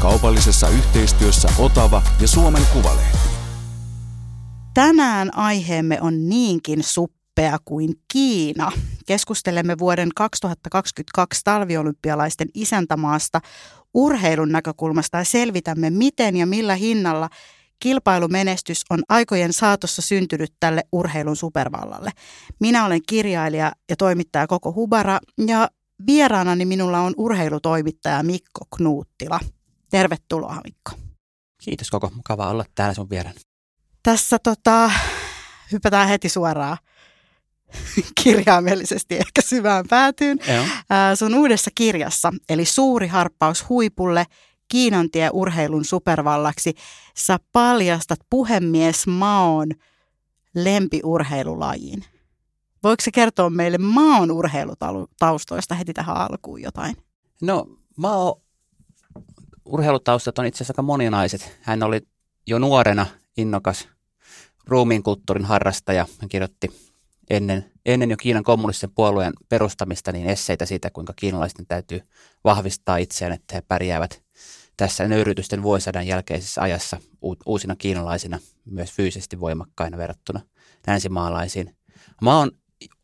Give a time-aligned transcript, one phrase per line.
[0.00, 3.18] Kaupallisessa yhteistyössä Otava ja Suomen Kuvalehti.
[4.74, 8.72] Tänään aiheemme on niinkin suppea kuin Kiina.
[9.06, 13.40] Keskustelemme vuoden 2022 talviolympialaisten isäntämaasta
[13.94, 17.28] urheilun näkökulmasta ja selvitämme, miten ja millä hinnalla
[17.80, 22.10] kilpailumenestys on aikojen saatossa syntynyt tälle urheilun supervallalle.
[22.60, 25.68] Minä olen kirjailija ja toimittaja Koko Hubara ja
[26.06, 29.40] vieraanani minulla on urheilutoimittaja Mikko Knuuttila.
[29.90, 30.92] Tervetuloa Mikko.
[31.64, 33.36] Kiitos Koko, mukava olla täällä sun vieraan.
[34.02, 34.90] Tässä tota,
[35.72, 36.78] hypätään heti suoraan
[38.22, 40.38] kirjaimellisesti ehkä syvään päätyyn.
[40.48, 40.64] Joo.
[40.90, 44.26] Ää, sun uudessa kirjassa, eli Suuri harppaus huipulle,
[44.68, 46.74] Kiinan tie urheilun supervallaksi,
[47.16, 49.68] sä paljastat puhemies Maon
[50.54, 52.04] lempiurheilulajiin.
[52.82, 56.96] Voiko se kertoa meille Maon urheilutaustoista heti tähän alkuun jotain?
[57.42, 58.42] No, Mao
[59.64, 61.58] urheilutaustat on itse asiassa aika moninaiset.
[61.60, 62.00] Hän oli
[62.46, 63.88] jo nuorena innokas
[64.66, 66.06] ruumiin kulttuurin harrastaja.
[66.20, 66.92] Hän kirjoitti
[67.30, 72.00] ennen, ennen jo Kiinan kommunistisen puolueen perustamista niin esseitä siitä, kuinka kiinalaisten täytyy
[72.44, 74.22] vahvistaa itseään, että he pärjäävät
[74.76, 76.98] tässä nöyrytysten vuosisadan jälkeisessä ajassa
[77.46, 80.40] uusina kiinalaisina myös fyysisesti voimakkaina verrattuna
[80.86, 81.76] länsimaalaisiin.
[82.22, 82.50] Maon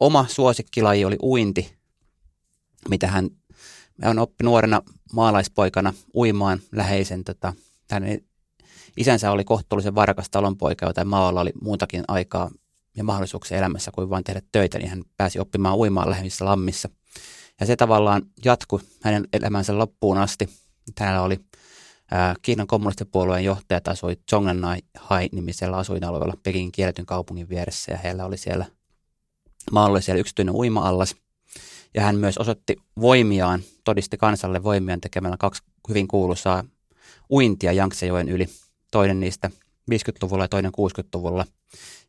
[0.00, 1.76] oma suosikkilaji oli uinti,
[2.88, 3.30] mitä hän,
[4.02, 7.24] hän oppi nuorena maalaispoikana uimaan läheisen.
[7.24, 7.52] Tota,
[7.90, 8.20] hänen
[8.96, 12.50] isänsä oli kohtuullisen varakas talonpoika, joten Maolla oli muutakin aikaa
[12.96, 16.88] ja mahdollisuuksia elämässä kuin vain tehdä töitä, niin hän pääsi oppimaan uimaan läheisissä lammissa.
[17.60, 20.48] Ja se tavallaan jatkui hänen elämänsä loppuun asti.
[20.94, 21.40] Täällä oli
[22.10, 28.64] ää, Kiinan kommunistipuolueen johtajat asui Zhongnanhai-nimisellä asuinalueella Pekingin kielletyn kaupungin vieressä ja heillä oli siellä
[29.72, 31.16] maalla oli siellä yksityinen uima-allas.
[31.96, 36.64] Ja hän myös osoitti voimiaan, todisti kansalle voimiaan tekemällä kaksi hyvin kuuluisaa
[37.30, 38.48] uintia Janksejoen yli.
[38.90, 39.50] Toinen niistä
[39.90, 41.44] 50-luvulla ja toinen 60-luvulla,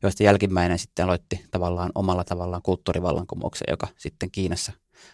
[0.03, 4.71] joista jälkimmäinen sitten aloitti tavallaan omalla tavallaan kulttuurivallankumouksen, joka sitten Kiinassa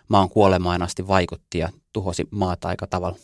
[0.07, 3.17] maan kuolemaan asti vaikutti ja tuhosi maata aika tavalla.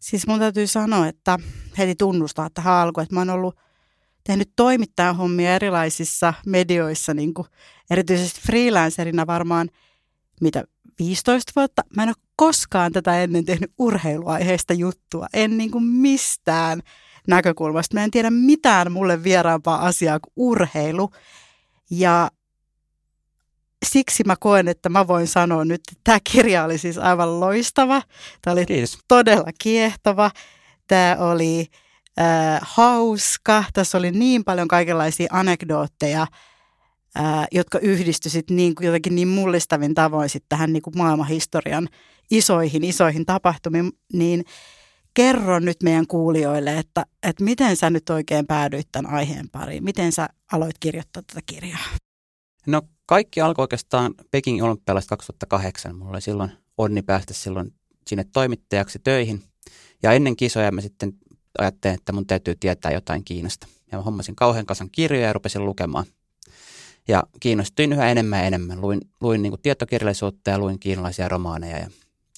[0.00, 1.38] Siis mun täytyy sanoa, että
[1.78, 3.56] heti tunnustaa tähän alkuun, että mä oon ollut
[4.24, 7.48] tehnyt toimittajan hommia erilaisissa medioissa, niin kuin
[7.90, 9.70] erityisesti freelancerina varmaan
[10.40, 10.64] mitä
[10.98, 11.82] 15 vuotta.
[11.96, 16.80] Mä en ole koskaan tätä ennen tehnyt urheiluaiheista juttua, en niin kuin mistään
[17.28, 17.94] näkökulmasta.
[17.94, 21.10] Mä en tiedä mitään mulle vieraampaa asiaa kuin urheilu.
[21.90, 22.30] Ja
[23.84, 28.02] siksi mä koen, että mä voin sanoa nyt, että tämä kirja oli siis aivan loistava.
[28.42, 28.98] Tämä oli Kiitos.
[29.08, 30.30] todella kiehtova.
[30.86, 31.66] Tämä oli
[32.20, 33.64] äh, hauska.
[33.72, 36.26] Tässä oli niin paljon kaikenlaisia anekdootteja,
[37.18, 41.88] äh, jotka yhdistyisit niin kuin jotenkin niin mullistavin tavoin sitten tähän niin kuin maailmanhistorian
[42.30, 43.92] isoihin, isoihin tapahtumiin.
[44.12, 44.44] Niin
[45.14, 49.84] kerro nyt meidän kuulijoille, että, että miten sä nyt oikein päädyit tämän aiheen pariin?
[49.84, 51.78] Miten sä aloit kirjoittaa tätä kirjaa?
[52.66, 55.96] No kaikki alkoi oikeastaan Pekingin olympialaista 2008.
[55.96, 57.74] Mulla oli silloin onni päästä silloin
[58.06, 59.42] sinne toimittajaksi töihin.
[60.02, 61.12] Ja ennen kisoja mä sitten
[61.58, 63.66] ajattelin, että mun täytyy tietää jotain Kiinasta.
[63.92, 66.04] Ja mä hommasin kauhean kasan kirjoja ja rupesin lukemaan.
[67.08, 68.80] Ja kiinnostuin yhä enemmän ja enemmän.
[68.80, 71.86] Luin, luin niin tietokirjallisuutta ja luin kiinalaisia romaaneja ja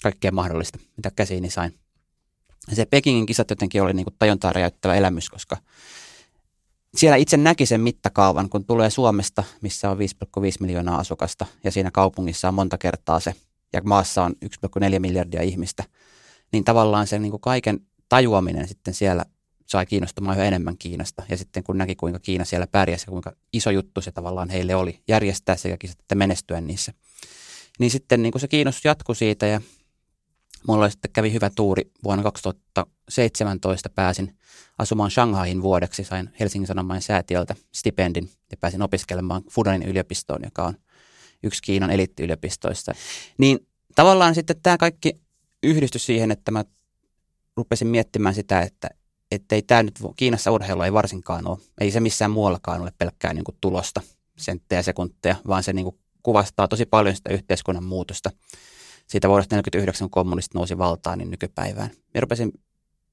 [0.03, 1.75] kaikkea mahdollista, mitä käsiini sain.
[2.71, 5.56] Ja se Pekingin kisat jotenkin oli niin tajuntaa räjäyttävä elämys, koska
[6.94, 10.03] siellä itse näki sen mittakaavan, kun tulee Suomesta, missä on 5,5
[10.60, 13.34] miljoonaa asukasta ja siinä kaupungissa on monta kertaa se
[13.72, 15.84] ja maassa on 1,4 miljardia ihmistä,
[16.53, 19.25] niin tavallaan se niin kaiken tajuaminen sitten siellä
[19.66, 21.23] sai kiinnostumaan yhä enemmän Kiinasta.
[21.29, 24.75] Ja sitten kun näki, kuinka Kiina siellä pärjäsi ja kuinka iso juttu se tavallaan heille
[24.75, 26.93] oli järjestää sekä kisat että menestyä niissä.
[27.79, 29.61] Niin sitten niin kuin se kiinnostus jatkui siitä ja
[30.69, 31.91] mulla sitten kävi hyvä tuuri.
[32.05, 34.38] Vuonna 2017 pääsin
[34.79, 36.05] asumaan Shanghaiin vuodeksi.
[36.05, 40.75] Sain Helsingin Sanomain säätiöltä stipendin ja pääsin opiskelemaan Fudanin yliopistoon, joka on
[41.43, 42.93] yksi Kiinan eliittiyliopistoista.
[43.38, 43.58] Niin
[43.94, 45.12] tavallaan sitten tämä kaikki
[45.62, 46.64] yhdistyi siihen, että mä
[47.56, 48.88] rupesin miettimään sitä, että
[49.31, 53.44] ei tämä nyt, Kiinassa urheilu ei varsinkaan ole, ei se missään muuallakaan ole pelkkää niin
[53.44, 54.00] kuin tulosta,
[54.37, 58.31] senttejä, sekunteja, vaan se niin kuin kuvastaa tosi paljon sitä yhteiskunnan muutosta.
[59.06, 61.90] Siitä vuodesta 1949, kun kommunistit nousi valtaan, niin nykypäivään.
[62.14, 62.52] Ja rupesin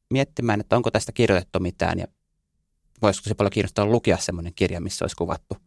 [0.09, 2.07] miettimään, että onko tästä kirjoitettu mitään ja
[3.01, 5.57] voisiko se paljon kiinnostaa lukea semmoinen kirja, missä olisi kuvattu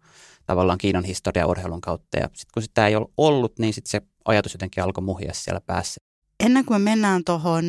[0.46, 2.18] tavallaan Kiinan historia urheilun kautta.
[2.18, 5.60] Ja sitten kun sitä ei ole ollut, niin sitten se ajatus jotenkin alkoi muhia siellä
[5.60, 6.00] päässä.
[6.44, 7.64] Ennen kuin me mennään tuohon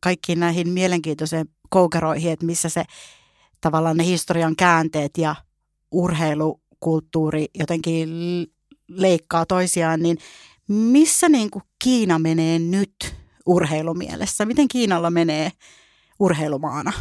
[0.00, 2.84] kaikkiin näihin mielenkiintoisiin koukeroihin, että missä se
[3.60, 5.36] tavallaan ne historian käänteet ja
[5.90, 8.10] urheilukulttuuri jotenkin
[8.88, 10.18] leikkaa toisiaan, niin
[10.68, 13.14] missä niin kuin Kiina menee nyt
[13.46, 14.46] urheilumielessä?
[14.46, 15.52] Miten Kiinalla menee
[16.18, 16.92] urheilumaana?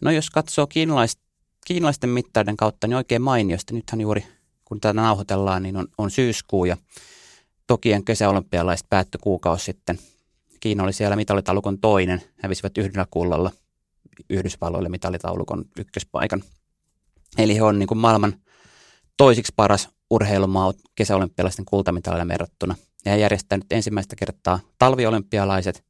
[0.00, 1.18] No jos katsoo kiinalais,
[1.66, 3.74] kiinalaisten mittaiden kautta, niin oikein mainiosti.
[3.74, 4.26] Nythän juuri
[4.64, 6.76] kun tätä nauhoitellaan, niin on, on syyskuu ja
[7.66, 9.98] Tokien kesäolympialaiset päättyi kuukausi sitten.
[10.60, 13.50] Kiina oli siellä mitalitaulukon toinen, hävisivät yhdellä kullalla
[14.30, 16.42] Yhdysvalloille mitalitaulukon ykköspaikan.
[17.38, 18.34] Eli he on niin kuin maailman
[19.16, 22.74] toisiksi paras urheilumaa kesäolympialaisten kultamitalille verrattuna.
[23.04, 25.84] Ja he järjestävät nyt ensimmäistä kertaa talviolympialaiset,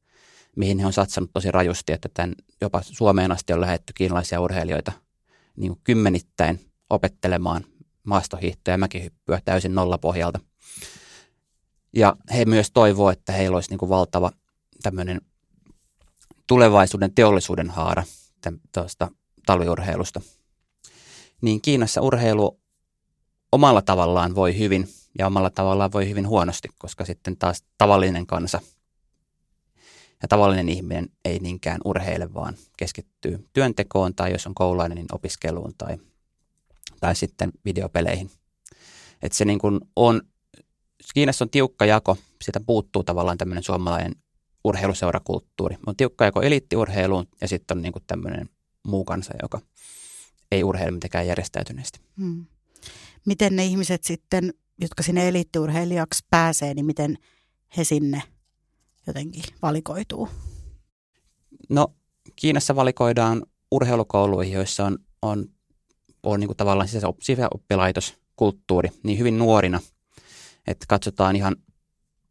[0.55, 4.91] mihin he on satsannut tosi rajusti, että tämän jopa Suomeen asti on lähetty kiinalaisia urheilijoita
[5.57, 7.65] niin kuin kymmenittäin opettelemaan
[8.03, 10.39] maastohiihtoja ja mäkihyppyä täysin nollapohjalta.
[11.93, 14.31] Ja he myös toivoo, että heillä olisi niin kuin valtava
[14.83, 15.21] tämmöinen
[16.47, 18.03] tulevaisuuden teollisuuden haara
[18.73, 19.11] tuosta
[19.45, 20.21] talviurheilusta.
[21.41, 22.59] Niin Kiinassa urheilu
[23.51, 24.87] omalla tavallaan voi hyvin
[25.19, 28.61] ja omalla tavallaan voi hyvin huonosti, koska sitten taas tavallinen kansa
[30.21, 35.73] ja tavallinen ihminen ei niinkään urheile, vaan keskittyy työntekoon tai jos on koululainen, niin opiskeluun
[35.77, 35.97] tai,
[36.99, 38.31] tai sitten videopeleihin.
[39.21, 40.21] Et se niin kuin on,
[41.13, 44.15] Kiinassa on tiukka jako, siitä puuttuu tavallaan tämmöinen suomalainen
[44.63, 45.77] urheiluseurakulttuuri.
[45.87, 48.49] On tiukka jako eliittiurheiluun ja sitten on niin kuin tämmöinen
[48.83, 49.59] muu kansa, joka
[50.51, 51.99] ei urheile mitenkään järjestäytyneesti.
[52.17, 52.45] Hmm.
[53.25, 57.17] Miten ne ihmiset sitten, jotka sinne eliittiurheilijaksi pääsee, niin miten
[57.77, 58.23] he sinne
[59.07, 60.29] jotenkin valikoituu?
[61.69, 61.93] No
[62.35, 65.45] Kiinassa valikoidaan urheilukouluihin, joissa on, on,
[66.23, 66.89] on niin kuin tavallaan
[67.19, 68.17] sisäoppilaitos,
[69.03, 69.79] niin hyvin nuorina,
[70.67, 71.55] että katsotaan ihan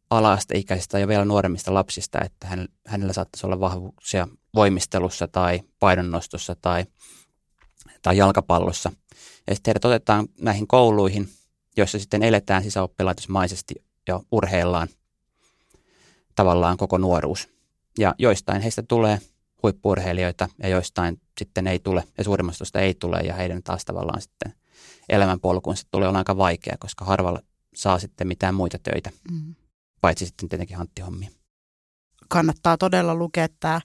[0.09, 6.85] ala-asteikäisistä ja vielä nuoremmista lapsista, että hän, hänellä saattaisi olla vahvuuksia voimistelussa tai painonnostossa tai,
[8.01, 8.91] tai jalkapallossa.
[9.47, 11.29] Ja sitten heidät otetaan näihin kouluihin,
[11.77, 13.75] joissa sitten eletään sisäoppilaitosmaisesti
[14.07, 14.87] ja urheillaan
[16.35, 17.49] tavallaan koko nuoruus.
[17.97, 19.19] Ja joistain heistä tulee
[19.63, 24.53] huippurheilijoita ja joistain sitten ei tule ja suurimmasta ei tule ja heidän taas tavallaan sitten
[25.09, 27.39] elämänpolkuunsa tulee olla aika vaikea, koska harvalla
[27.75, 29.55] saa sitten mitään muita töitä, mm.
[30.01, 31.29] Paitsi sitten tietenkin hanttihommia.
[32.27, 33.81] Kannattaa todella lukea tämä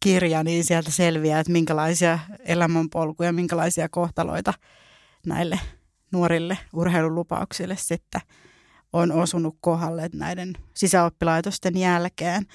[0.00, 4.54] kirja, niin sieltä selviää, että minkälaisia elämänpolkuja, minkälaisia kohtaloita
[5.26, 5.60] näille
[6.12, 8.20] nuorille urheilulupauksille sitten
[8.92, 12.46] on osunut kohdalle näiden sisäoppilaitosten jälkeen.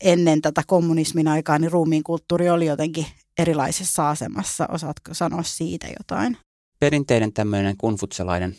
[0.00, 3.06] Ennen tätä kommunismin aikaa niin ruumiin kulttuuri oli jotenkin
[3.38, 4.68] erilaisessa asemassa.
[4.70, 6.36] Osaatko sanoa siitä jotain?
[6.80, 8.56] Perinteinen tämmöinen kunfutsalainen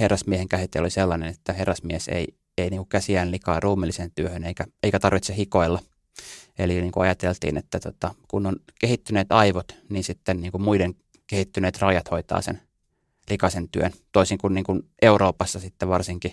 [0.00, 2.28] herrasmiehen käsite oli sellainen, että herrasmies ei,
[2.58, 5.80] ei niin käsiään likaa ruumilliseen työhön eikä, eikä tarvitse hikoilla.
[6.58, 10.94] Eli niin kuin ajateltiin, että tota, kun on kehittyneet aivot, niin sitten niin kuin muiden
[11.26, 12.62] kehittyneet rajat hoitaa sen
[13.30, 13.92] likaisen työn.
[14.12, 16.32] Toisin kuin, niin kuin Euroopassa sitten varsinkin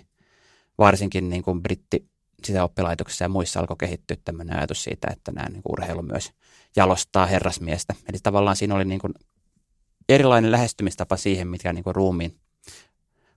[0.77, 2.05] varsinkin niin kuin britti
[2.45, 6.31] sisäoppilaitoksissa ja muissa alkoi kehittyä tämmöinen ajatus siitä, että nämä niin kuin urheilu myös
[6.75, 7.95] jalostaa herrasmiestä.
[8.09, 9.13] Eli tavallaan siinä oli niin kuin
[10.09, 12.35] erilainen lähestymistapa siihen, mikä niin kuin ruumiin,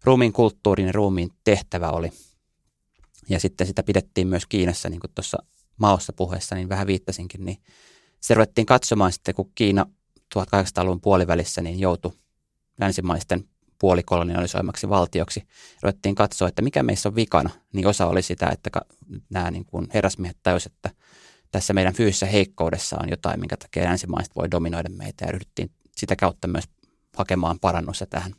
[0.05, 2.13] ruumiin kulttuurin ja ruumiin tehtävä oli.
[3.29, 5.39] Ja sitten sitä pidettiin myös Kiinassa, niin kuin tuossa
[5.77, 7.59] maossa puheessa, niin vähän viittasinkin, niin
[8.21, 9.87] se ruvettiin katsomaan sitten, kun Kiina
[10.35, 12.13] 1800-luvun puolivälissä niin joutui
[12.81, 15.43] länsimaisten puolikolonialisoimaksi valtioksi,
[15.83, 18.71] ruvettiin katsoa, että mikä meissä on vikana, niin osa oli sitä, että
[19.31, 20.91] nämä niin kuin herrasmiehet tajusivat, että
[21.53, 26.17] tässä meidän fyysisessä heikkoudessa on jotain, minkä takia länsimaiset voi dominoida meitä ja ryhdyttiin sitä
[26.17, 26.65] kautta myös
[27.17, 28.35] hakemaan parannusta tähän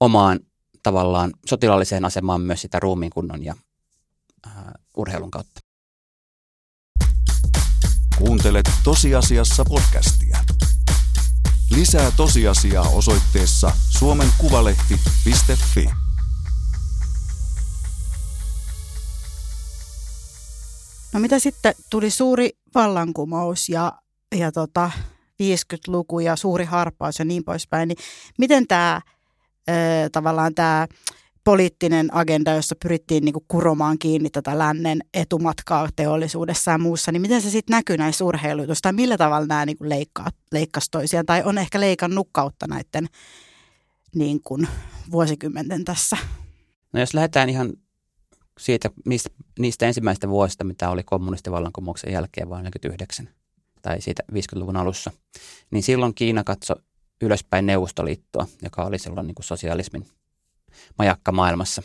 [0.00, 0.40] omaan
[0.84, 3.54] tavallaan sotilaalliseen asemaan myös sitä ruumiin kunnon ja
[4.46, 4.52] äh,
[4.96, 5.60] urheilun kautta.
[8.18, 10.38] Kuuntelet tosiasiassa podcastia.
[11.70, 15.88] Lisää tosiasiaa osoitteessa suomenkuvalehti.fi.
[21.12, 23.92] No mitä sitten tuli suuri vallankumous ja,
[24.38, 24.90] ja tota,
[25.42, 27.98] 50-luku ja suuri harppaus ja niin poispäin, niin
[28.38, 29.00] miten tämä
[30.12, 30.86] tavallaan tämä
[31.44, 37.22] poliittinen agenda, jossa pyrittiin niin kuin kuromaan kiinni tätä lännen etumatkaa teollisuudessa ja muussa, niin
[37.22, 40.28] miten se sitten näkyy näissä urheiluissa, tai millä tavalla nämä niin kuin leikkaa,
[40.90, 43.06] toisiaan, tai on ehkä leikannut kautta näiden
[44.14, 44.68] niin kuin
[45.10, 46.16] vuosikymmenten tässä?
[46.92, 47.72] No jos lähdetään ihan
[48.60, 53.28] siitä, niistä, niistä ensimmäistä vuosista, mitä oli kommunistivallankumouksen jälkeen, vaan 49,
[53.82, 55.10] tai siitä 50-luvun alussa,
[55.70, 56.76] niin silloin Kiina katsoi
[57.22, 60.06] ylöspäin Neuvostoliittoa, joka oli silloin niin kuin sosialismin
[60.98, 61.82] majakka maailmassa.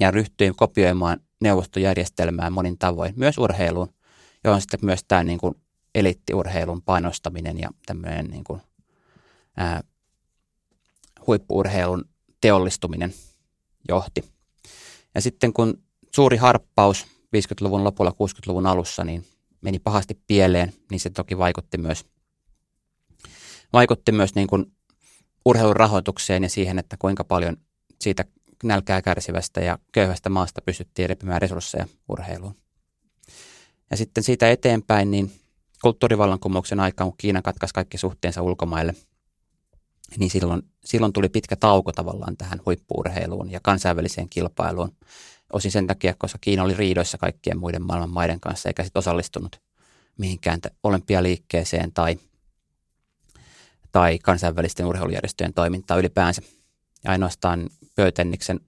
[0.00, 3.94] Ja ryhtyi kopioimaan neuvostojärjestelmää monin tavoin, myös urheiluun,
[4.44, 5.54] johon sitten myös tämä niin kuin
[5.94, 8.60] eliittiurheilun painostaminen ja tämmöinen niin kuin,
[9.56, 9.82] ää,
[11.26, 12.04] huippuurheilun
[12.40, 13.14] teollistuminen
[13.88, 14.24] johti.
[15.14, 15.82] Ja sitten kun
[16.14, 17.06] suuri harppaus
[17.36, 19.26] 50-luvun lopulla 60-luvun alussa niin
[19.60, 22.04] meni pahasti pieleen, niin se toki vaikutti myös,
[23.76, 24.72] vaikutti myös niin kuin
[25.44, 27.56] urheilun rahoitukseen ja siihen, että kuinka paljon
[28.00, 28.24] siitä
[28.64, 32.56] nälkää kärsivästä ja köyhästä maasta pystyttiin repimään resursseja urheiluun.
[33.90, 35.32] Ja sitten siitä eteenpäin, niin
[35.82, 38.94] kulttuurivallankumouksen aikaan, kun Kiina katkaisi kaikki suhteensa ulkomaille,
[40.16, 44.96] niin silloin, silloin tuli pitkä tauko tavallaan tähän huippuurheiluun ja kansainväliseen kilpailuun.
[45.52, 49.60] Osin sen takia, koska Kiina oli riidoissa kaikkien muiden maailman maiden kanssa, eikä sitten osallistunut
[50.18, 52.18] mihinkään olympialiikkeeseen tai,
[53.96, 56.42] tai kansainvälisten urheilujärjestöjen toimintaan ylipäänsä.
[57.04, 58.60] Ja ainoastaan pöytenniksen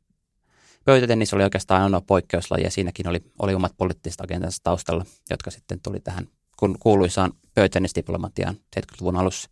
[0.84, 5.80] Pöytätennis oli oikeastaan ainoa poikkeuslaji ja siinäkin oli, oli omat poliittiset agentansa taustalla, jotka sitten
[5.80, 9.50] tuli tähän kun kuuluisaan pöytätennisdiplomatiaan 70-luvun alussa.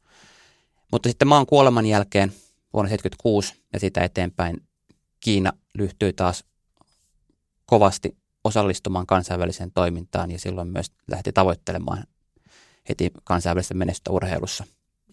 [0.92, 2.28] Mutta sitten maan kuoleman jälkeen
[2.73, 4.62] vuonna 1976 ja siitä eteenpäin
[5.21, 6.45] Kiina lyhtyi taas
[7.66, 12.04] kovasti osallistumaan kansainväliseen toimintaan ja silloin myös lähti tavoittelemaan
[12.88, 14.64] heti kansainvälistä menestystä urheilussa.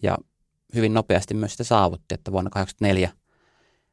[0.02, 0.18] Ja
[0.74, 3.24] hyvin nopeasti myös sitä saavutti, että vuonna 1984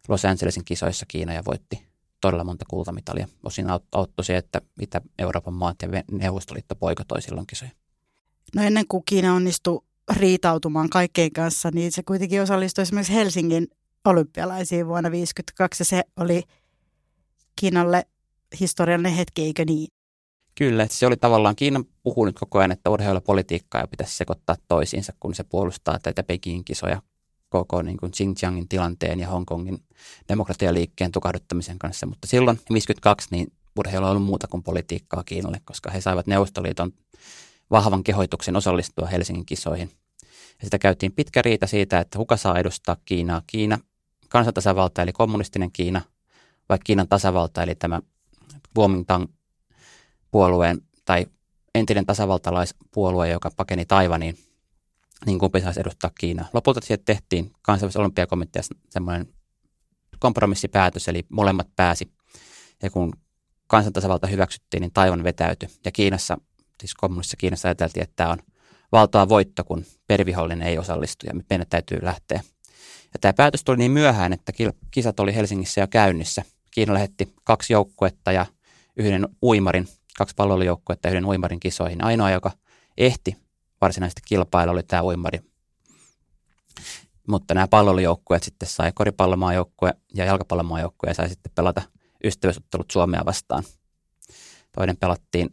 [0.07, 1.87] Los Angelesin kisoissa Kiina ja voitti
[2.21, 3.27] todella monta kultamitalia.
[3.43, 7.71] Osin auttoi se, että mitä Euroopan maat ja Neuvostoliitto poikotoi silloin kisoja.
[8.55, 9.83] No ennen kuin Kiina onnistui
[10.15, 13.67] riitautumaan kaikkein kanssa, niin se kuitenkin osallistui esimerkiksi Helsingin
[14.05, 16.43] olympialaisiin vuonna 1952 ja se oli
[17.55, 18.05] Kiinalle
[18.59, 19.87] historiallinen hetki, eikö niin?
[20.55, 23.19] Kyllä, että se oli tavallaan, Kiina puhuu nyt koko ajan, että urheilu
[23.73, 27.01] ja pitäisi sekoittaa toisiinsa, kun se puolustaa tätä Pekingin kisoja
[27.49, 29.83] koko niin kuin Xinjiangin tilanteen ja Hongkongin
[30.29, 32.05] demokratialiikkeen tukahduttamisen kanssa.
[32.05, 36.91] Mutta silloin 52 niin urheilu on ollut muuta kuin politiikkaa Kiinalle, koska he saivat Neuvostoliiton
[37.71, 39.91] vahvan kehoituksen osallistua Helsingin kisoihin.
[40.59, 43.41] Ja sitä käytiin pitkä riita siitä, että kuka saa edustaa Kiinaa.
[43.47, 43.79] Kiina,
[44.29, 46.01] kansantasavalta eli kommunistinen Kiina,
[46.69, 48.01] vai Kiinan tasavalta eli tämä
[48.73, 49.25] Kuomintang
[50.31, 51.25] puolueen tai
[51.75, 54.37] entinen tasavaltalaispuolue, joka pakeni Taivaniin,
[55.25, 56.45] niin kumpi saisi edustaa Kiinaa.
[56.53, 59.33] Lopulta siitä tehtiin kansainvälisessä olympiakomiteassa semmoinen
[60.19, 62.11] kompromissipäätös, eli molemmat pääsi.
[62.83, 63.13] Ja kun
[63.67, 65.69] kansantasavalta hyväksyttiin, niin Taivan vetäytyi.
[65.85, 66.37] Ja Kiinassa
[66.79, 68.37] siis kommunistissa Kiinassa ajateltiin, että tämä on
[68.91, 72.41] valtaa voitto, kun perivihollinen ei osallistu ja meidän täytyy lähteä.
[73.13, 74.51] Ja tämä päätös tuli niin myöhään, että
[74.91, 76.43] kisat oli Helsingissä jo käynnissä.
[76.71, 78.45] Kiina lähetti kaksi joukkuetta ja
[78.97, 79.87] yhden uimarin,
[80.17, 82.03] kaksi palloilijoukkuetta yhden uimarin kisoihin.
[82.03, 82.51] Ainoa, joka
[82.97, 83.37] ehti
[83.81, 85.39] varsinaisesti kilpailla, oli tämä uimari.
[87.27, 91.81] Mutta nämä palloilijoukkueet sitten sai koripallomaajoukkue ja jalkapallomaajoukkue ja sai sitten pelata
[92.23, 93.63] ystävyysottelut Suomea vastaan.
[94.71, 95.49] Toinen pelattiin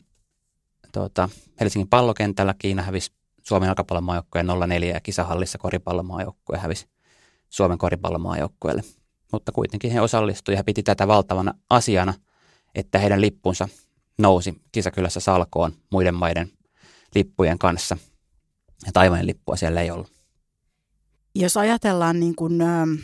[0.92, 1.28] tuota,
[1.60, 3.12] Helsingin pallokentällä Kiina hävisi
[3.42, 6.86] Suomen jalkapallomaajoukkueen 0-4 ja kisahallissa koripallomaajoukkue hävisi
[7.48, 8.82] Suomen koripallomaajoukkueelle.
[9.32, 12.14] Mutta kuitenkin he osallistuivat ja piti tätä valtavana asiana,
[12.74, 13.68] että heidän lippunsa
[14.18, 16.50] nousi kisakylässä salkoon muiden maiden
[17.14, 17.96] lippujen kanssa.
[18.86, 20.12] Ja taivainen lippua siellä ei ollut.
[21.34, 22.98] Jos ajatellaan niin kuin, uh,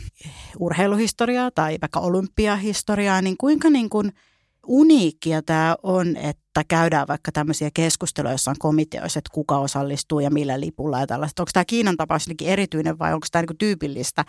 [0.59, 4.11] urheiluhistoriaa tai vaikka olympiahistoriaa, niin kuinka niin kuin–
[4.67, 10.59] uniikkia tämä on, että käydään vaikka tämmöisiä keskusteluja jossain komiteoissa, että kuka osallistuu ja millä
[10.59, 11.41] lipulla ja tällaista.
[11.41, 14.25] Onko tämä Kiinan tapaus erityinen vai onko tämä niinku tyypillistä,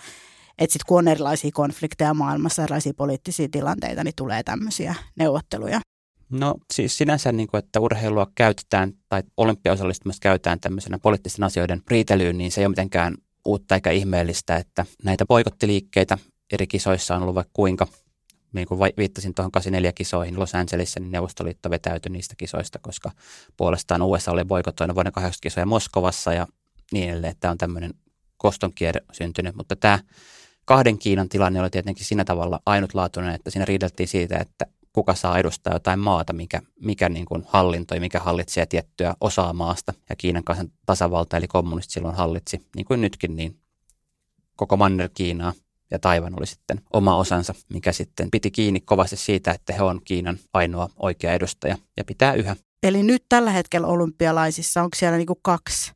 [0.58, 5.80] että sitten kun on erilaisia konflikteja maailmassa, erilaisia poliittisia tilanteita, niin tulee tämmöisiä neuvotteluja?
[6.30, 12.38] No siis sinänsä, niin kuin, että urheilua käytetään tai olympiaosallistumista käytetään tämmöisenä poliittisten asioiden riitelyyn,
[12.38, 13.14] niin se ei ole mitenkään
[13.44, 16.18] uutta eikä ihmeellistä, että näitä poikottiliikkeitä
[16.52, 17.86] eri kisoissa on ollut vaikka kuinka–
[18.56, 23.10] niin kuin viittasin tuohon 84 kisoihin Los Angelesissa, niin Neuvostoliitto vetäytyi niistä kisoista, koska
[23.56, 26.46] puolestaan USA oli boikotoinut vuoden 80 kisoja Moskovassa ja
[26.92, 27.34] niin edelleen.
[27.40, 27.94] Tämä on tämmöinen
[28.36, 29.98] kostonkierre syntynyt, mutta tämä
[30.64, 35.38] kahden Kiinan tilanne oli tietenkin siinä tavalla ainutlaatuinen, että siinä riideltiin siitä, että kuka saa
[35.38, 39.94] edustaa jotain maata, mikä, mikä niin kuin hallintoi, mikä hallitsee tiettyä osaa maasta.
[40.08, 43.58] Ja Kiinan kansan tasavalta eli kommunistit silloin hallitsi, niin kuin nytkin, niin
[44.56, 45.52] koko Manner Kiinaa
[45.90, 50.00] ja Taivan oli sitten oma osansa, mikä sitten piti kiinni kovasti siitä, että he on
[50.04, 52.56] Kiinan ainoa oikea edustaja ja pitää yhä.
[52.82, 55.92] Eli nyt tällä hetkellä olympialaisissa onko siellä niinku kaksi,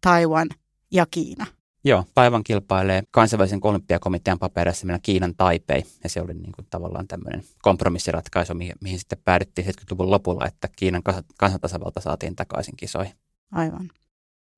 [0.00, 0.48] Taiwan
[0.90, 1.46] ja Kiina?
[1.84, 7.08] Joo, Taivan kilpailee kansainvälisen olympiakomitean paperissa mennä Kiinan Taipei, ja se oli niin kuin tavallaan
[7.08, 11.02] tämmöinen kompromissiratkaisu, mihin, mihin sitten päädyttiin 70-luvun lopulla, että Kiinan
[11.38, 13.14] kansantasavalta saatiin takaisin kisoihin.
[13.52, 13.90] Aivan.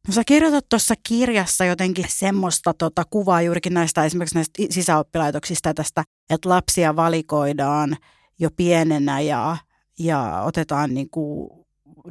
[0.08, 6.04] No sä kirjoitat tuossa kirjassa jotenkin semmoista tota, kuvaa juurikin näistä esimerkiksi näistä sisäoppilaitoksista tästä,
[6.30, 7.96] että lapsia valikoidaan
[8.38, 9.56] jo pienenä ja,
[9.98, 11.50] ja otetaan niin kuin,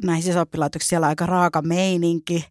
[0.03, 2.45] näihin sisäoppilaitoksiin siellä aika raaka meininki.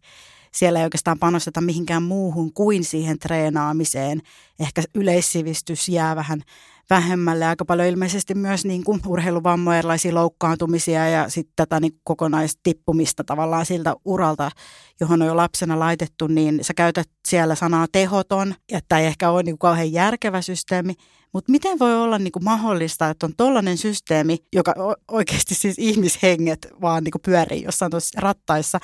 [0.55, 4.21] Siellä ei oikeastaan panosteta mihinkään muuhun kuin siihen treenaamiseen.
[4.59, 6.41] Ehkä yleissivistys jää vähän
[6.89, 7.45] vähemmälle.
[7.45, 13.65] Aika paljon ilmeisesti myös niin kuin urheiluvammoja, erilaisia loukkaantumisia ja sitten tätä niin kokonaistippumista tavallaan
[13.65, 14.51] siltä uralta,
[14.99, 19.29] johon on jo lapsena laitettu, niin sä käytät siellä sanaa tehoton, ja tämä ei ehkä
[19.29, 20.93] ole niin kauhean järkevä systeemi,
[21.33, 24.73] mutta miten voi olla niin kuin mahdollista, että on tollainen systeemi, joka
[25.11, 28.79] oikeasti siis ihmishenget vaan niin kuin pyörii jossain tuossa rattaissa,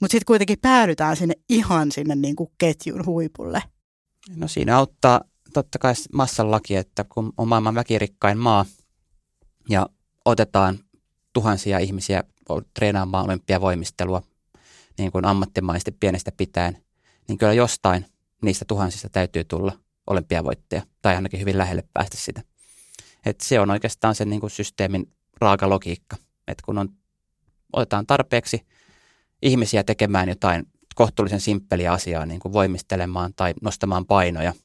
[0.00, 3.62] mutta sitten kuitenkin päädytään sinne ihan sinne niin kuin ketjun huipulle?
[4.36, 5.20] No siinä auttaa
[5.52, 8.64] totta kai massan laki, että kun on maailman väkirikkain maa
[9.68, 9.86] ja
[10.24, 10.78] otetaan
[11.32, 12.24] tuhansia ihmisiä
[12.74, 14.22] treenaamaan olympiavoimistelua
[14.98, 16.84] niin kuin ammattimaisesti pienestä pitäen,
[17.28, 18.06] niin kyllä jostain
[18.42, 19.72] niistä tuhansista täytyy tulla
[20.06, 22.42] olympiavoittaja tai ainakin hyvin lähelle päästä sitä.
[23.26, 25.10] Et se on oikeastaan sen niin kuin systeemin
[25.40, 26.16] raaka logiikka,
[26.48, 26.88] että kun on,
[27.72, 28.66] otetaan tarpeeksi
[29.42, 34.52] ihmisiä tekemään jotain kohtuullisen simppeliä asiaa, niin kuin voimistelemaan tai nostamaan painoja–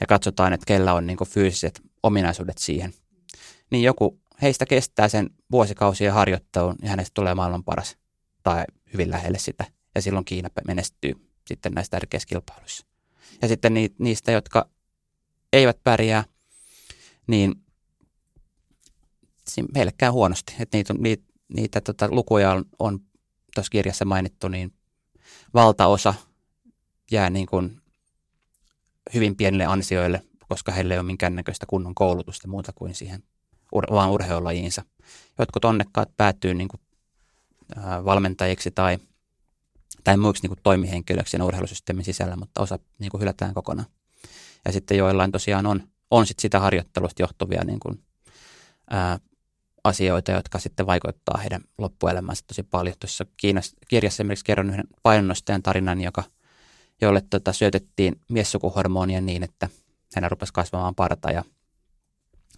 [0.00, 2.94] ja katsotaan, että kellä on niin kuin fyysiset ominaisuudet siihen,
[3.70, 7.96] niin joku heistä kestää sen vuosikausien harjoittelun ja hänestä tulee maailman paras
[8.42, 9.64] tai hyvin lähelle sitä.
[9.94, 11.14] Ja silloin Kiina menestyy
[11.46, 12.86] sitten näissä tärkeissä kilpailuissa.
[13.42, 14.68] Ja sitten niistä, jotka
[15.52, 16.24] eivät pärjää,
[17.26, 17.54] niin
[19.76, 20.54] heille käy huonosti.
[20.60, 23.00] Että niitä, niitä, niitä tota, lukuja on, on
[23.60, 24.72] tuossa kirjassa mainittu, niin
[25.54, 26.14] valtaosa
[27.10, 27.80] jää niin kuin
[29.14, 33.22] hyvin pienille ansioille, koska heillä ei ole minkäännäköistä kunnon koulutusta muuta kuin siihen
[33.76, 34.82] ur- vaan urheilulajiinsa.
[35.38, 36.80] Jotkut onnekkaat päätyy niin kuin,
[37.76, 38.98] ää, valmentajiksi tai,
[40.04, 43.88] tai muiksi niin kuin toimihenkilöksi urheilusysteemin sisällä, mutta osa niin kuin hylätään kokonaan.
[44.64, 48.02] Ja sitten joillain tosiaan on, on sit sitä harjoittelusta johtuvia niin kuin,
[48.90, 49.18] ää,
[49.84, 52.94] asioita, jotka sitten vaikuttaa heidän loppuelämänsä tosi paljon.
[53.00, 56.24] Tuossa Kiinassa, kirjassa esimerkiksi kerron yhden painonnostajan tarinan, joka–
[57.00, 59.68] jolle tota, syötettiin miessukuhormonia niin, että
[60.16, 61.44] hän rupesi kasvamaan parta ja,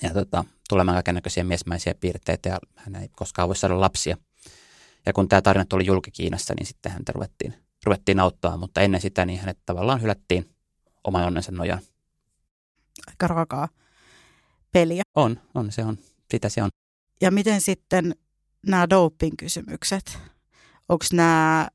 [0.02, 4.16] ja tota, tulemaan kaikenlaisia miesmäisiä piirteitä ja hän ei koskaan voi saada lapsia.
[5.06, 7.54] Ja kun tämä tarina tuli julki Kiinassa, niin sitten häntä ruvettiin,
[7.86, 10.50] ruvettiin auttaa, mutta ennen sitä niin hänet tavallaan hylättiin
[11.04, 11.82] oma onnensa nojaan.
[13.08, 13.68] Aika raakaa
[14.72, 15.02] peliä.
[15.14, 15.98] On, on, se on,
[16.30, 16.68] sitä se on.
[17.22, 18.14] Ja miten sitten
[18.66, 20.18] nämä doping-kysymykset?
[20.88, 21.68] Onko nämä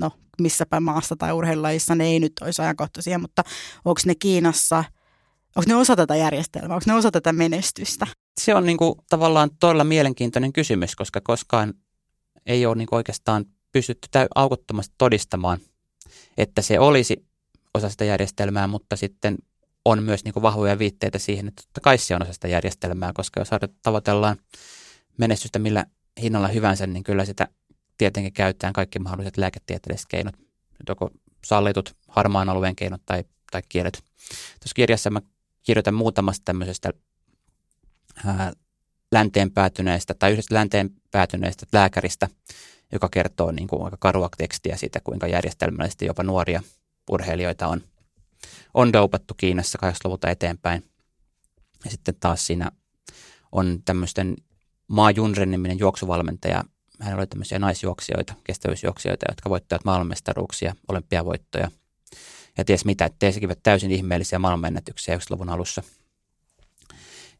[0.00, 3.42] no missäpä maassa tai urheilulajissa ne ei nyt olisi ajankohtaisia, mutta
[3.84, 4.84] onko ne Kiinassa,
[5.56, 8.06] onko ne osa tätä järjestelmää, onko ne osa tätä menestystä?
[8.40, 11.74] Se on niin kuin, tavallaan todella mielenkiintoinen kysymys, koska koskaan
[12.46, 15.58] ei ole niin kuin oikeastaan pystytty täy- aukottomasti todistamaan,
[16.36, 17.26] että se olisi
[17.74, 19.36] osa sitä järjestelmää, mutta sitten
[19.84, 23.12] on myös niin kuin vahvoja viitteitä siihen, että totta kai se on osa sitä järjestelmää,
[23.14, 23.48] koska jos
[23.82, 24.36] tavoitellaan
[25.18, 25.86] menestystä millä
[26.22, 27.48] hinnalla hyvänsä, niin kyllä sitä
[27.98, 30.34] tietenkin käytetään kaikki mahdolliset lääketieteelliset keinot,
[30.88, 31.10] joko
[31.44, 34.04] sallitut harmaan alueen keinot tai, tai kielletyt.
[34.60, 35.20] Tuossa kirjassa mä
[35.62, 36.92] kirjoitan muutamasta tämmöisestä
[38.26, 38.52] ää,
[39.12, 42.28] länteen päätyneestä tai yhdestä länteen päätyneestä lääkäristä,
[42.92, 46.62] joka kertoo niin kuin aika karua tekstiä siitä, kuinka järjestelmällisesti jopa nuoria
[47.10, 47.80] urheilijoita on,
[48.74, 50.90] on dopattu Kiinassa 80-luvulta eteenpäin.
[51.84, 52.70] Ja sitten taas siinä
[53.52, 54.36] on tämmöisten
[54.88, 56.64] Ma Junren niminen juoksuvalmentaja,
[57.00, 61.70] hän oli tämmöisiä naisjuoksijoita, kestävyysjuoksijoita, jotka voittivat maailmanmestaruuksia, olympiavoittoja
[62.58, 65.82] ja ties mitä, että tekivät täysin ihmeellisiä maailmanennätyksiä 90-luvun alussa.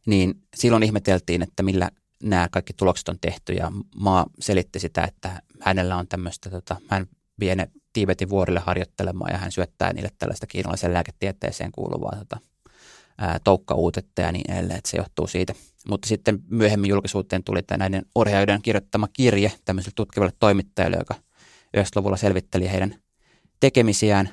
[0.05, 1.91] Niin silloin ihmeteltiin, että millä
[2.23, 7.07] nämä kaikki tulokset on tehty ja maa selitti sitä, että hänellä on tämmöistä, tota, hän
[7.39, 12.39] vie ne Tiibetin vuorille harjoittelemaan ja hän syöttää niille tällaista kiinalaisen lääketieteeseen kuuluvaa tota,
[13.43, 15.53] toukkauutetta ja niin edelleen, että se johtuu siitä.
[15.89, 21.15] Mutta sitten myöhemmin julkisuuteen tuli tämä näiden urheilijoiden kirjoittama kirje tämmöiselle tutkivalle toimittajalle, joka
[21.77, 22.95] 90-luvulla selvitteli heidän
[23.59, 24.29] tekemisiään,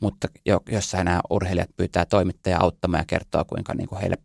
[0.00, 4.16] mutta jo, jossain nämä urheilijat pyytää toimittajaa auttamaan ja kertoa, kuinka niin kuin heille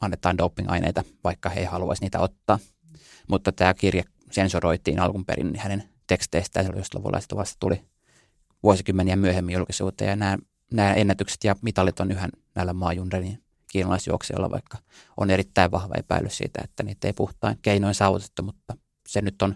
[0.00, 2.58] annetaan doping-aineita, vaikka he ei haluaisi niitä ottaa.
[3.28, 7.82] Mutta tämä kirje sensoroitiin alun perin hänen teksteistään 90-luvulla ja vasta tuli
[8.62, 10.38] vuosikymmeniä myöhemmin julkisuuteen ja nämä
[10.72, 14.78] nämä ennätykset ja mitalit on yhä näillä maajunrenin kiinalaisjuoksijoilla, vaikka
[15.16, 18.76] on erittäin vahva epäilys siitä, että niitä ei puhtain keinoin saavutettu, mutta
[19.08, 19.54] se nyt on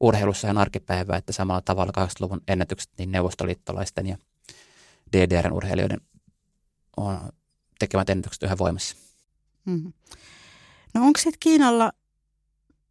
[0.00, 4.16] urheilussa ihan arkipäivää, että samalla tavalla 80-luvun ennätykset niin neuvostoliittolaisten ja
[5.16, 6.00] DDRn urheilijoiden
[6.96, 7.18] on
[7.78, 8.96] tekemät ennätykset yhä voimassa.
[9.64, 9.92] Mm-hmm.
[10.94, 11.92] No onko sitten Kiinalla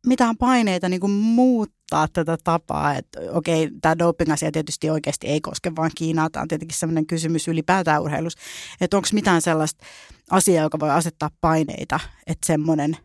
[0.05, 2.95] mitään paineita niin kuin muuttaa tätä tapaa.
[2.95, 6.29] Että okei, tämä doping-asia tietysti oikeasti ei koske vain Kiinaa.
[6.29, 8.39] Tämä on tietenkin sellainen kysymys ylipäätään urheilussa.
[8.81, 9.85] Että onko mitään sellaista
[10.31, 12.97] asiaa, joka voi asettaa paineita, että semmoinen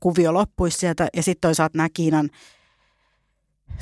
[0.00, 1.08] kuvio loppuisi sieltä.
[1.16, 2.30] Ja sitten toisaalta nämä Kiinan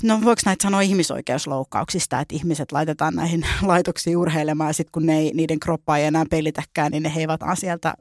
[0.03, 5.19] No voiko näitä sanoa ihmisoikeusloukkauksista, että ihmiset laitetaan näihin laitoksiin urheilemaan ja sitten kun ne
[5.19, 7.95] ei, niiden kroppaa ei enää pelitäkään, niin ne heivataan sieltä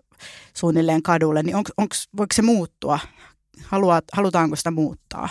[0.53, 1.43] suunnilleen kadulle.
[1.43, 2.99] Niin onks, onks, voiko se muuttua?
[3.67, 5.29] Haluat, halutaanko sitä muuttaa?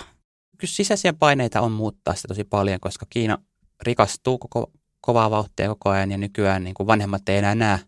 [0.59, 3.38] Kyllä sisäisiä paineita on muuttaa sitä tosi paljon, koska Kiina
[3.83, 7.79] rikastuu koko, kovaa vauhtia koko ajan ja nykyään niin kuin vanhemmat ei enää näe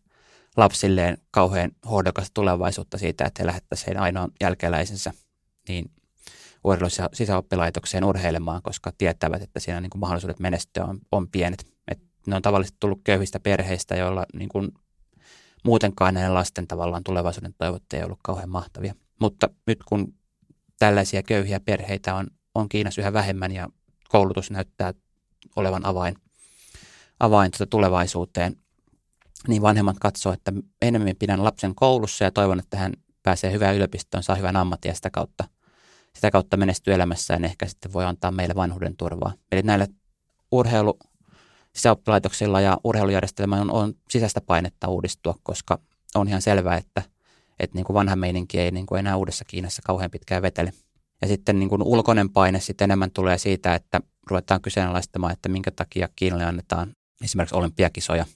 [0.57, 5.13] lapsilleen kauhean hohdokasta tulevaisuutta siitä, että he lähettäisivät heidän ainoan jälkeläisensä
[5.69, 5.91] niin
[6.65, 11.67] urheilu- sisäoppilaitokseen urheilemaan, koska tietävät, että siinä niin kuin mahdollisuudet menestyä on, on pienet.
[11.89, 14.73] Et ne on tavallisesti tullut köyhistä perheistä, joilla niin kuin
[15.65, 18.95] muutenkaan näiden lasten tavallaan tulevaisuuden toivot ei ollut kauhean mahtavia.
[19.21, 20.15] Mutta nyt kun
[20.83, 23.69] tällaisia köyhiä perheitä on, on Kiinassa yhä vähemmän ja
[24.09, 24.95] koulutus näyttää
[25.57, 26.15] olevan avain,
[27.21, 28.57] avain tuota tulevaisuuteen,
[29.49, 32.93] niin vanhemmat katsoo, että enemmän pidän lapsen koulussa ja toivon, että hän
[33.23, 35.45] pääsee hyvään yliopistoon, saa hyvän ammatin ja sitä kautta,
[36.15, 39.33] sitä kautta menestyy elämässä ja ehkä sitten voi antaa meille vanhuuden turvaa.
[39.53, 39.87] Eli näillä
[40.53, 40.99] urheilu,
[41.73, 45.79] sisäoppilaitoksilla ja urheilujärjestelmä on, on sisäistä painetta uudistua, koska
[46.15, 47.03] on ihan selvää, että,
[47.59, 50.73] että niin kuin vanha meininki ei niin kuin enää uudessa Kiinassa kauhean pitkään vetele.
[51.23, 55.71] Ja sitten niin kuin ulkoinen paine sitten enemmän tulee siitä, että ruvetaan kyseenalaistamaan, että minkä
[55.71, 58.27] takia Kiinalle annetaan esimerkiksi olympiakisoja,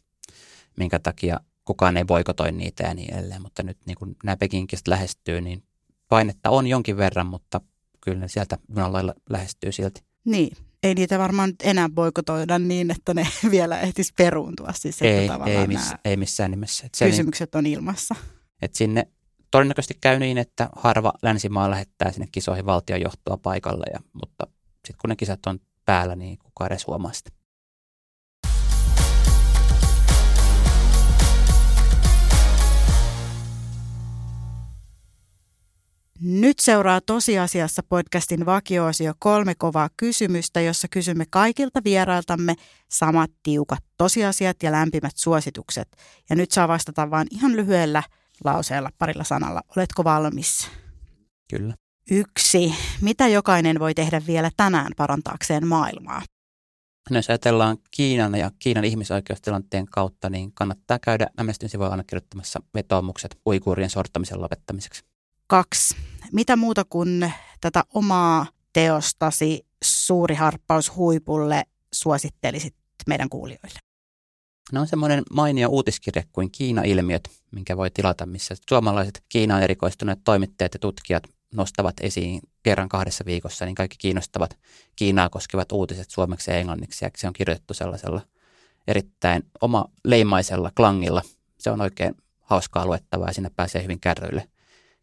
[0.77, 3.43] minkä takia kukaan ei boikotoi niitä ja niin edelleen.
[3.43, 5.63] Mutta nyt niin kuin nämä Pekinkistä lähestyy, niin
[6.09, 7.61] painetta on jonkin verran, mutta
[8.01, 10.01] kyllä ne sieltä junalla lähestyy silti.
[10.25, 14.73] Niin, ei niitä varmaan enää boikotoida niin, että ne vielä ehtis peruuntua.
[14.73, 16.87] Siis ei, ei, miss, ei missään nimessä.
[16.87, 18.15] Että kysymykset niin, on ilmassa.
[18.63, 19.09] Että sinne
[19.51, 25.11] todennäköisesti käy niin, että harva länsimaa lähettää sinne kisoihin valtionjohtoa paikalle, ja, mutta sitten kun
[25.11, 27.31] ne kisat on päällä, niin kukaan edes huomaa sitä.
[36.21, 42.55] Nyt seuraa tosiasiassa podcastin vakioosio kolme kovaa kysymystä, jossa kysymme kaikilta vierailtamme
[42.91, 45.89] samat tiukat tosiasiat ja lämpimät suositukset.
[46.31, 48.03] Ja nyt saa vastata vain ihan lyhyellä
[48.45, 49.63] lauseella, parilla sanalla.
[49.77, 50.71] Oletko valmis?
[51.51, 51.75] Kyllä.
[52.11, 52.75] Yksi.
[53.01, 56.23] Mitä jokainen voi tehdä vielä tänään parantaakseen maailmaa?
[57.11, 63.39] No jos ajatellaan Kiinan ja Kiinan ihmisoikeustilanteen kautta, niin kannattaa käydä Amnestyn sivuilla allekirjoittamassa vetoomukset
[63.47, 65.05] uikuurien sorttamisen lopettamiseksi.
[65.47, 65.97] Kaksi.
[66.33, 72.75] Mitä muuta kuin tätä omaa teostasi suuri harppaus huipulle suosittelisit
[73.07, 73.79] meidän kuulijoille?
[74.73, 80.75] No on semmoinen mainio uutiskirja kuin Kiina-ilmiöt, minkä voi tilata, missä suomalaiset Kiinaan erikoistuneet toimittajat
[80.75, 81.23] ja tutkijat
[81.55, 84.59] nostavat esiin kerran kahdessa viikossa niin kaikki kiinnostavat
[84.97, 87.05] Kiinaa koskevat uutiset suomeksi ja englanniksi.
[87.05, 88.21] Ja se on kirjoitettu sellaisella
[88.87, 91.23] erittäin oma leimaisella klangilla.
[91.59, 94.49] Se on oikein hauskaa luettavaa ja sinne pääsee hyvin kärryille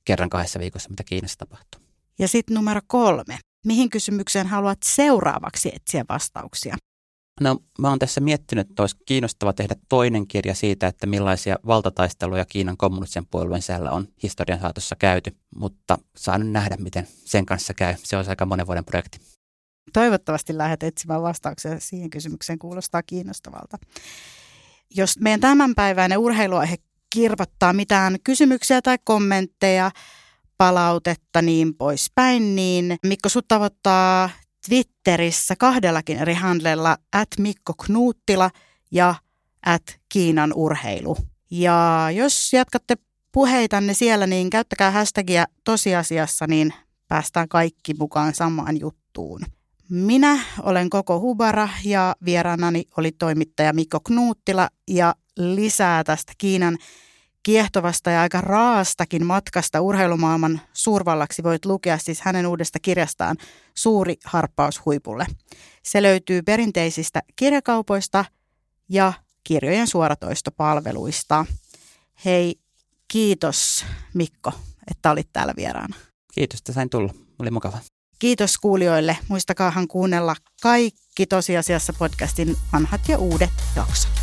[0.05, 1.81] kerran kahdessa viikossa, mitä Kiinassa tapahtuu.
[2.19, 3.39] Ja sitten numero kolme.
[3.65, 6.75] Mihin kysymykseen haluat seuraavaksi etsiä vastauksia?
[7.41, 12.45] No mä oon tässä miettinyt, että olisi kiinnostava tehdä toinen kirja siitä, että millaisia valtataisteluja
[12.45, 17.73] Kiinan kommunistisen puolueen sisällä on historian saatossa käyty, mutta saa nyt nähdä, miten sen kanssa
[17.73, 17.95] käy.
[18.03, 19.19] Se on aika monen vuoden projekti.
[19.93, 23.77] Toivottavasti lähdet etsimään vastauksia siihen kysymykseen, kuulostaa kiinnostavalta.
[24.95, 26.75] Jos meidän tämänpäiväinen urheiluaihe
[27.13, 29.91] kirvottaa mitään kysymyksiä tai kommentteja,
[30.57, 34.29] palautetta niin poispäin, niin Mikko sut tavoittaa
[34.67, 38.51] Twitterissä kahdellakin eri handlella at Mikko Knuuttila
[38.91, 39.15] ja
[39.65, 41.17] at Kiinan urheilu.
[41.51, 42.95] Ja jos jatkatte
[43.31, 46.73] puheitanne siellä, niin käyttäkää hashtagia tosiasiassa, niin
[47.07, 49.41] päästään kaikki mukaan samaan juttuun.
[49.89, 56.77] Minä olen Koko Hubara ja vieraanani oli toimittaja Mikko Knuuttila ja lisää tästä Kiinan
[57.43, 63.37] kiehtovasta ja aika raastakin matkasta urheilumaailman suurvallaksi voit lukea siis hänen uudesta kirjastaan
[63.75, 65.25] Suuri harppaus huipulle.
[65.83, 68.25] Se löytyy perinteisistä kirjakaupoista
[68.89, 71.45] ja kirjojen suoratoistopalveluista.
[72.25, 72.55] Hei,
[73.07, 74.51] kiitos Mikko,
[74.91, 75.95] että olit täällä vieraana.
[76.33, 77.13] Kiitos, että sain tulla.
[77.39, 77.79] Oli mukava.
[78.19, 79.17] Kiitos kuulijoille.
[79.27, 84.22] Muistakaahan kuunnella kaikki tosiasiassa podcastin vanhat ja uudet jaksot.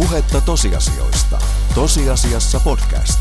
[0.00, 1.38] Puhetta tosiasioista.
[1.74, 3.18] Tosiasiassa podcast.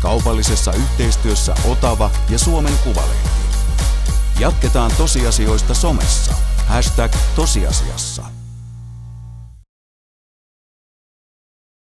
[0.00, 3.28] Kaupallisessa yhteistyössä Otava ja Suomen Kuvalehti.
[4.40, 6.32] Jatketaan tosiasioista somessa.
[6.66, 8.37] Hashtag tosiasiassa.